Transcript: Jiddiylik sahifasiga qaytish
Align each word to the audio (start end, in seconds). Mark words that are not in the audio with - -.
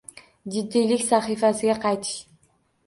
Jiddiylik 0.55 1.05
sahifasiga 1.11 1.79
qaytish 1.87 2.19